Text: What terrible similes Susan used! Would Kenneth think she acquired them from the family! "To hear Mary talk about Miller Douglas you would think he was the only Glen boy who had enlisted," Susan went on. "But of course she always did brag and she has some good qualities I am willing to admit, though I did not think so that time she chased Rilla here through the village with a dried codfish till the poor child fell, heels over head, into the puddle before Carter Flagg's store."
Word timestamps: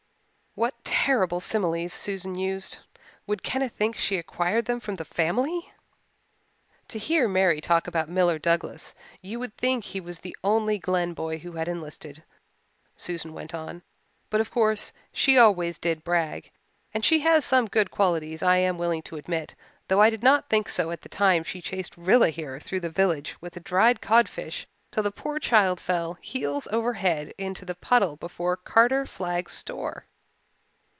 What 0.53 0.73
terrible 0.83 1.39
similes 1.39 1.93
Susan 1.93 2.35
used! 2.35 2.79
Would 3.25 3.41
Kenneth 3.41 3.71
think 3.71 3.95
she 3.95 4.17
acquired 4.17 4.65
them 4.65 4.81
from 4.81 4.95
the 4.95 5.05
family! 5.05 5.71
"To 6.89 6.99
hear 6.99 7.29
Mary 7.29 7.61
talk 7.61 7.87
about 7.87 8.09
Miller 8.09 8.37
Douglas 8.37 8.93
you 9.21 9.39
would 9.39 9.55
think 9.55 9.85
he 9.85 10.01
was 10.01 10.19
the 10.19 10.35
only 10.43 10.77
Glen 10.77 11.13
boy 11.13 11.37
who 11.37 11.53
had 11.53 11.69
enlisted," 11.69 12.21
Susan 12.97 13.31
went 13.33 13.53
on. 13.53 13.81
"But 14.29 14.41
of 14.41 14.51
course 14.51 14.91
she 15.13 15.37
always 15.37 15.79
did 15.79 16.03
brag 16.03 16.51
and 16.93 17.05
she 17.05 17.19
has 17.19 17.45
some 17.45 17.69
good 17.69 17.89
qualities 17.89 18.43
I 18.43 18.57
am 18.57 18.77
willing 18.77 19.03
to 19.03 19.15
admit, 19.15 19.55
though 19.87 20.01
I 20.01 20.09
did 20.09 20.21
not 20.21 20.49
think 20.49 20.67
so 20.67 20.89
that 20.89 21.09
time 21.09 21.45
she 21.45 21.61
chased 21.61 21.95
Rilla 21.95 22.27
here 22.29 22.59
through 22.59 22.81
the 22.81 22.89
village 22.89 23.37
with 23.39 23.55
a 23.55 23.61
dried 23.61 24.01
codfish 24.01 24.67
till 24.91 25.03
the 25.03 25.11
poor 25.11 25.39
child 25.39 25.79
fell, 25.79 26.15
heels 26.15 26.67
over 26.73 26.95
head, 26.95 27.33
into 27.37 27.63
the 27.63 27.73
puddle 27.73 28.17
before 28.17 28.57
Carter 28.57 29.05
Flagg's 29.05 29.53
store." 29.53 30.07